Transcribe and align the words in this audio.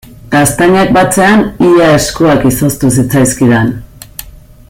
Gaztainak 0.35 0.93
batzean 0.95 1.43
ia 1.67 1.91
eskuak 1.99 2.49
izoztu 2.53 2.93
zitzaizkidan. 2.97 3.71